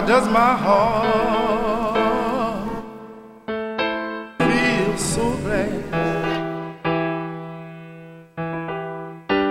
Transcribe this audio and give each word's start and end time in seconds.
Why 0.00 0.06
does 0.06 0.28
my 0.30 0.56
heart 0.56 1.92
feel 4.38 4.96
so 4.96 5.36
glad? 5.42 5.72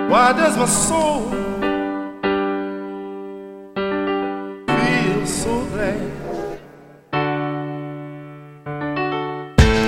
Why 0.09 0.33
does 0.33 0.57
my 0.57 0.65
soul 0.65 1.29
feel 4.65 5.25
so 5.27 5.65
glad? 5.65 6.01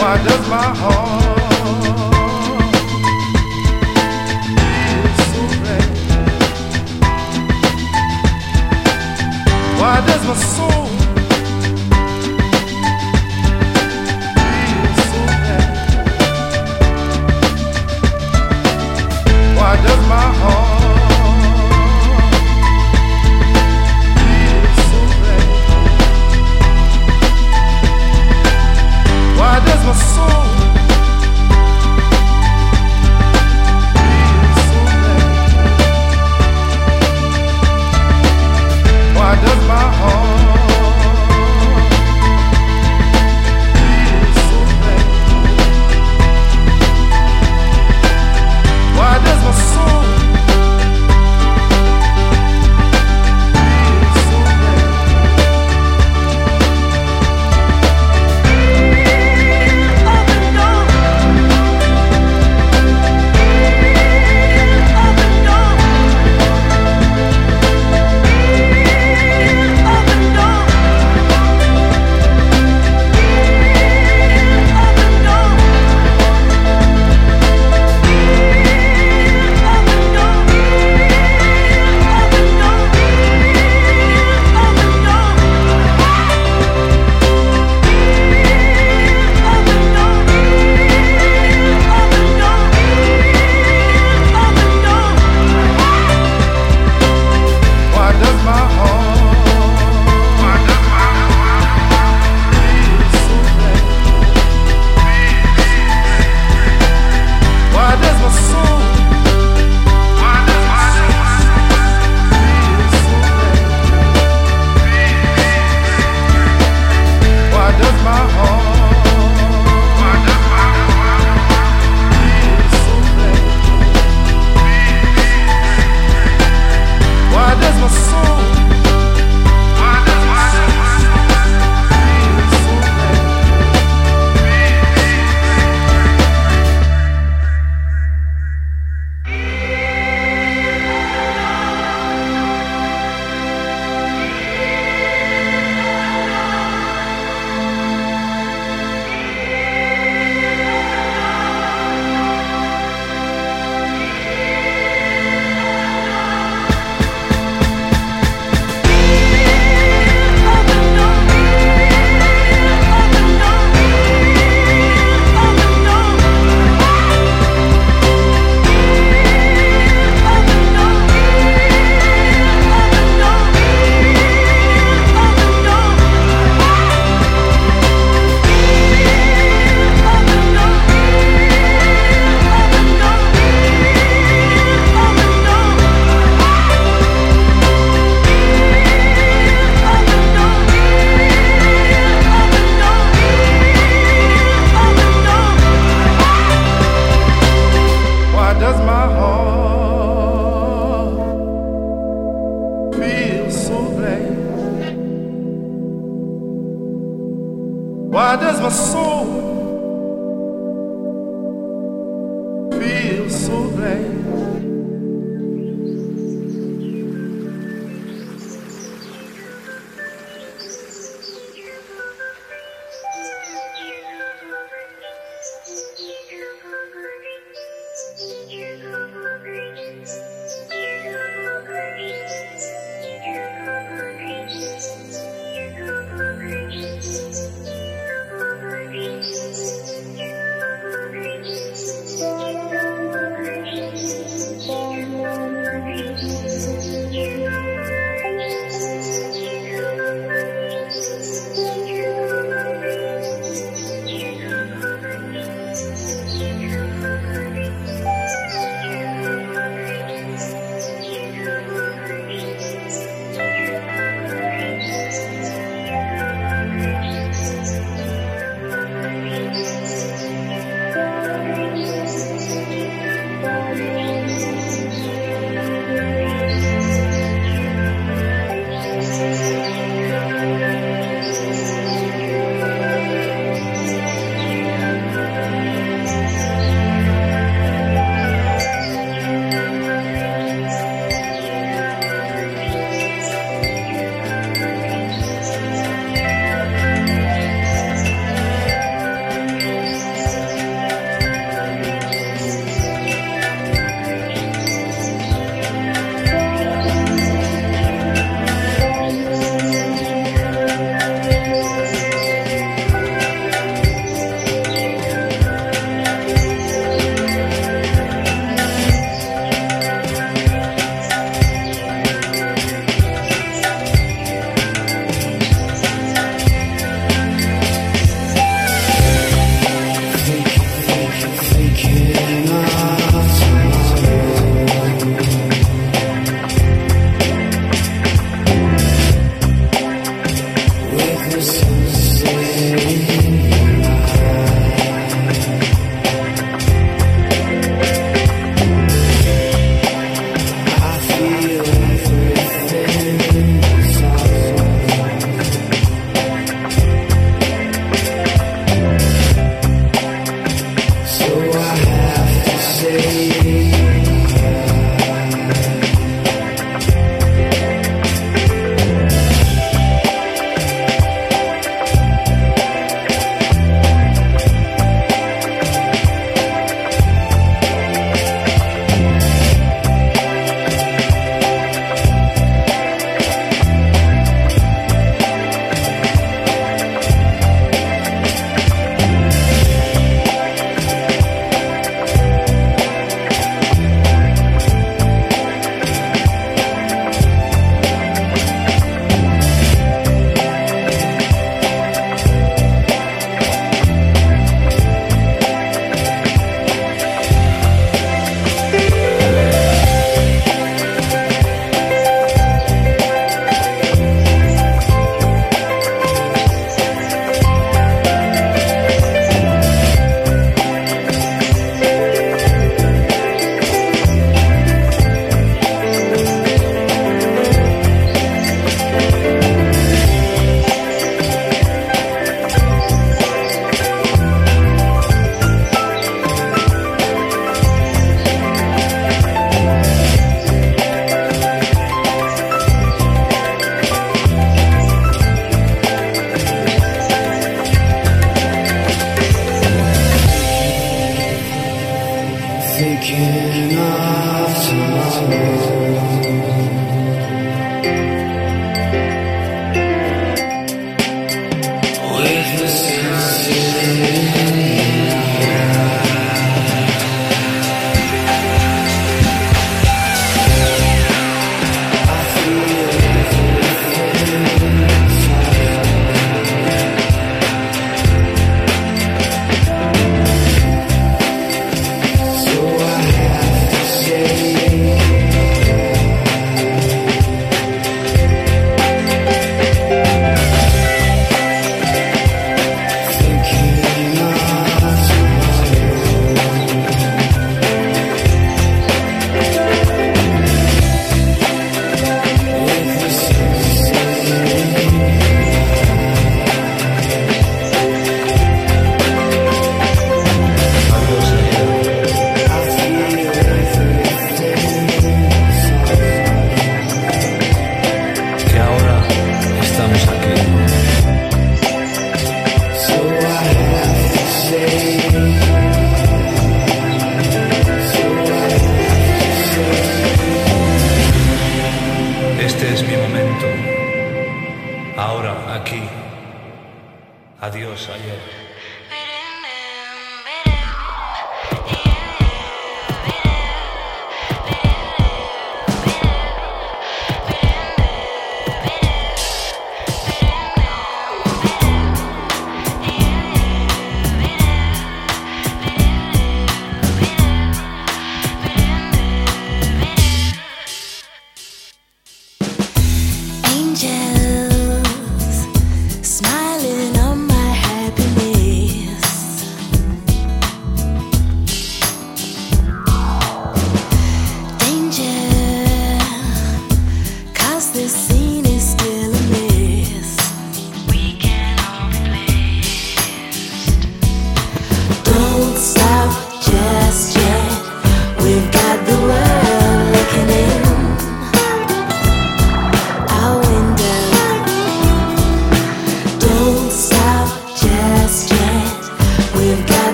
Why 0.00 0.14
does 0.26 0.48
my 0.48 0.74
heart 0.82 1.17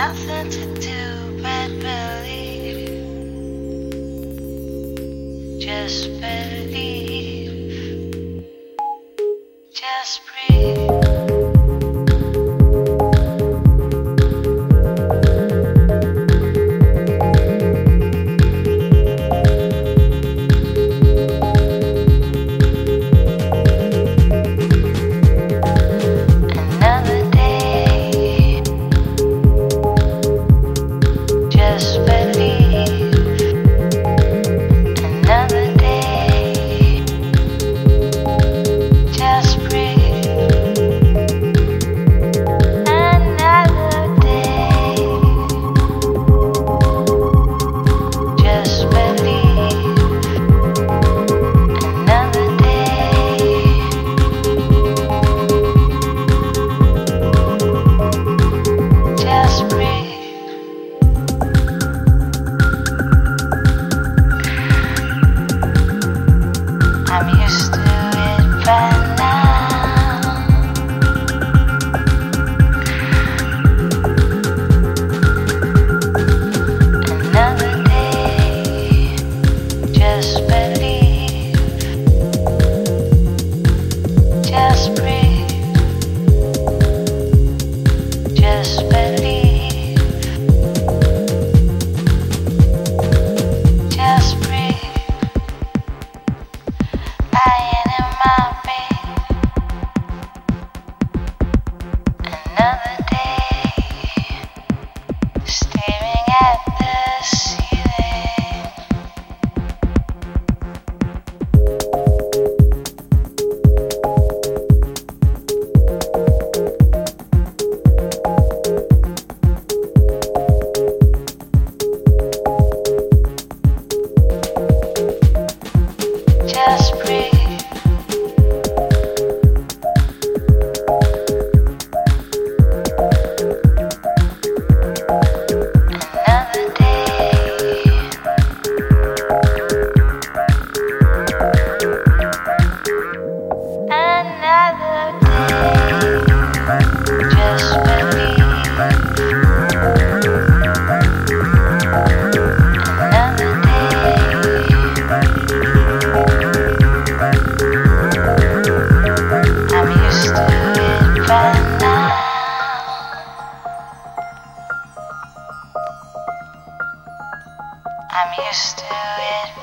nothing 0.00 0.48
to 0.48 0.64
do 0.80 1.02
but 1.42 1.68
believe. 1.84 2.80
Just 5.60 6.08
believe. 6.22 6.99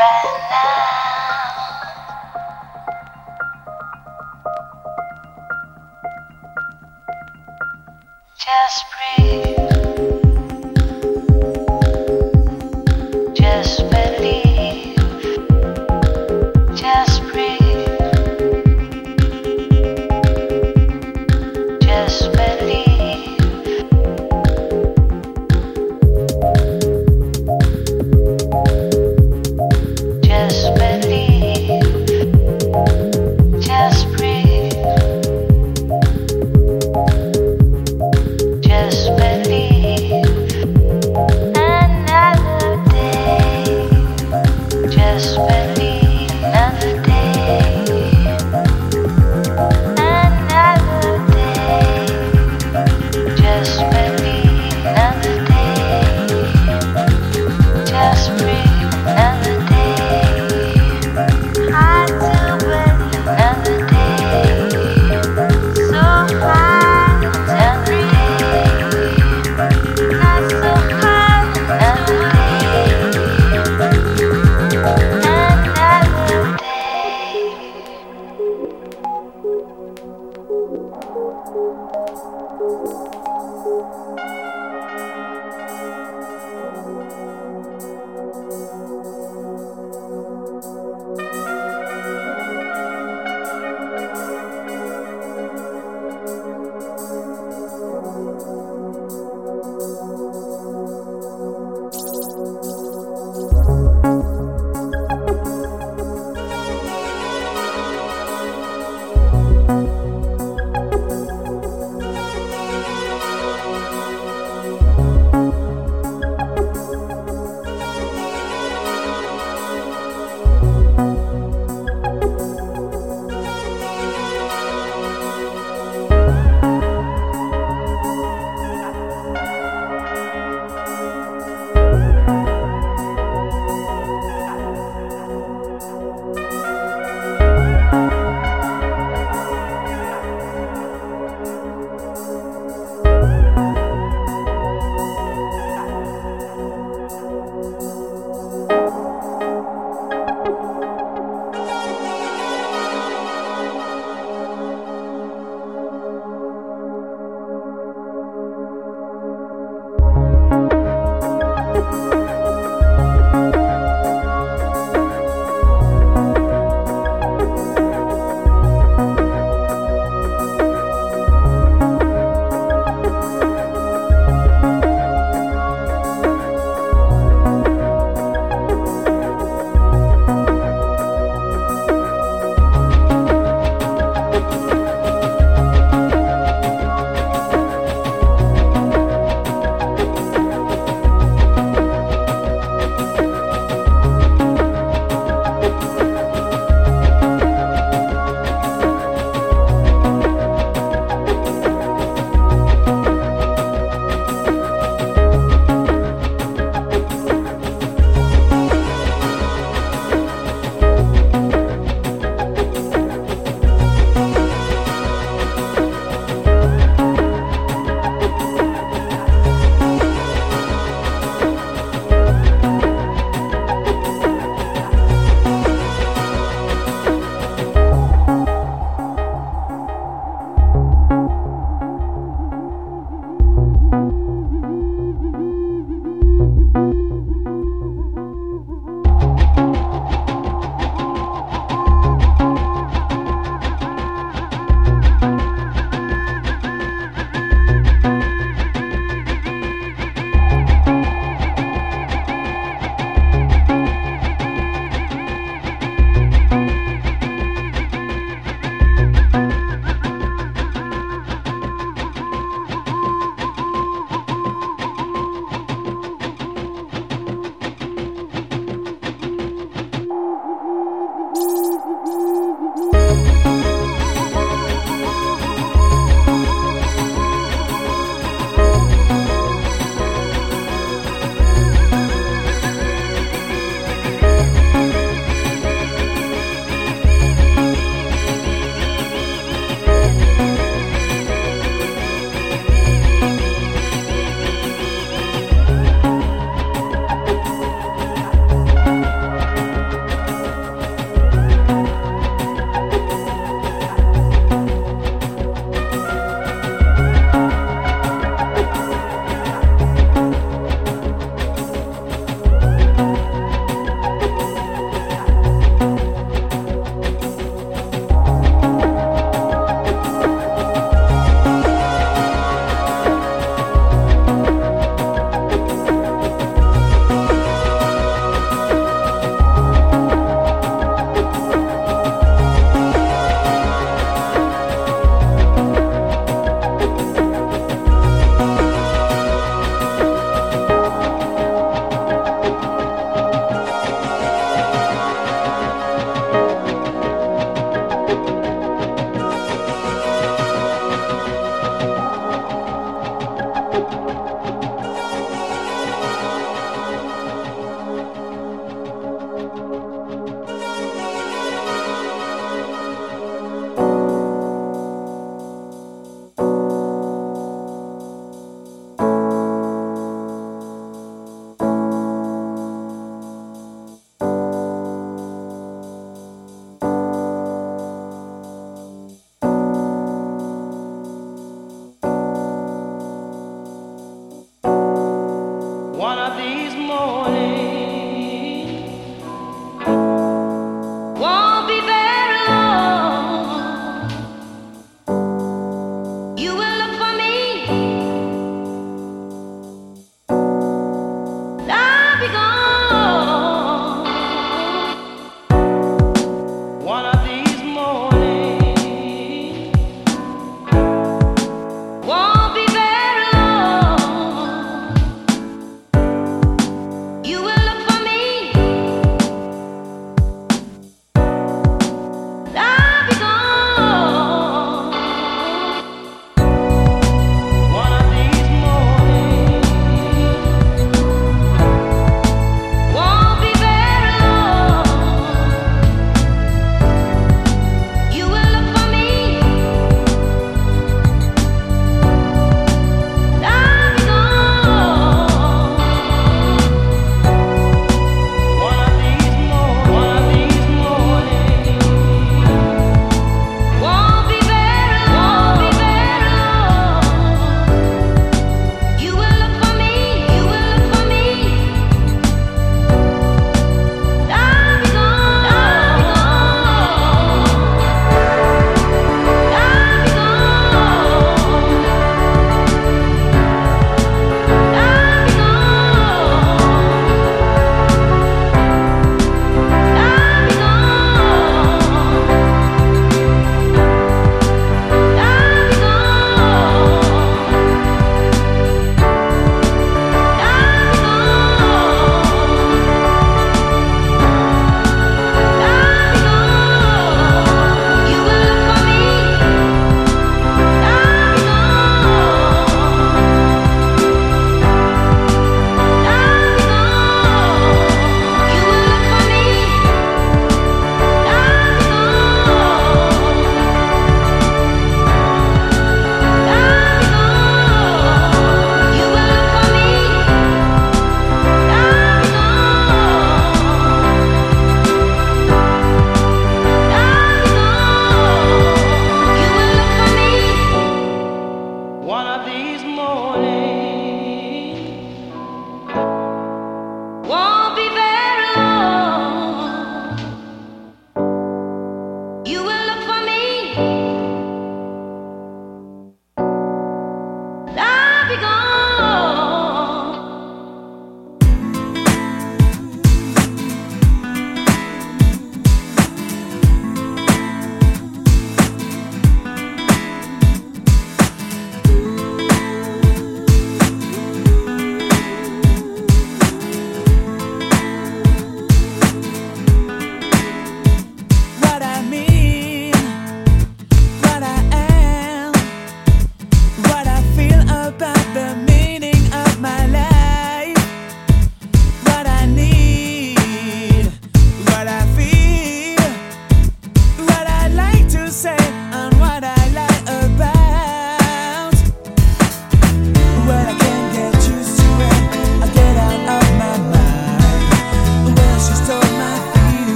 It 0.00 0.47